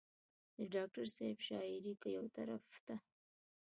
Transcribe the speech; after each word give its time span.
د 0.57 0.59
ډاکټر 0.73 1.05
صېب 1.15 1.37
شاعري 1.47 1.93
کۀ 2.01 2.09
يو 2.17 2.25
طرف 2.37 2.63
ته 2.87 2.95